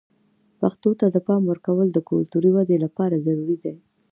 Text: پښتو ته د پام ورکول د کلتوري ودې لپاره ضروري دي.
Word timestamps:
پښتو 0.61 0.89
ته 0.99 1.05
د 1.09 1.17
پام 1.27 1.41
ورکول 1.51 1.87
د 1.91 1.97
کلتوري 2.09 2.49
ودې 2.55 2.77
لپاره 2.85 3.23
ضروري 3.25 3.57
دي. 3.63 3.73